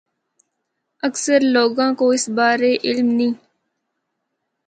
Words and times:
اکثر 1.07 1.39
لوگاں 1.55 1.91
کو 1.99 2.05
اس 2.15 2.25
بارے 2.37 2.71
علم 2.87 3.07
نیں۔ 3.17 3.33